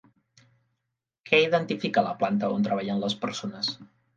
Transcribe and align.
Què 1.29 1.41
identifica 1.45 2.07
la 2.09 2.17
planta 2.25 2.53
on 2.57 2.67
treballen 2.69 3.07
les 3.07 3.21
persones? 3.27 3.75